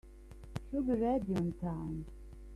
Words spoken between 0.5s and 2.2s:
He'll be ready on time.